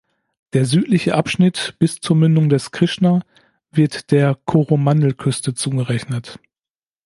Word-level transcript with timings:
Der 0.53 0.65
südliche 0.65 1.13
Abschnitt 1.13 1.75
bis 1.77 1.99
zur 1.99 2.15
Mündung 2.15 2.49
des 2.49 2.71
Krishna 2.71 3.21
wird 3.69 4.09
der 4.09 4.33
Koromandelküste 4.45 5.53
zugerechnet. 5.53 6.39